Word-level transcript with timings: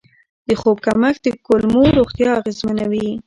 د 0.47 0.49
خوب 0.61 0.77
کمښت 0.85 1.21
د 1.23 1.27
کولمو 1.45 1.83
روغتیا 1.97 2.29
اغېزمنوي. 2.39 3.09